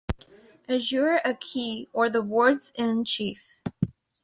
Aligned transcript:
Azure 0.67 1.21
a 1.23 1.35
key 1.35 1.87
or, 1.93 2.09
the 2.09 2.23
wards 2.23 2.73
in 2.75 3.05
chief. 3.05 3.61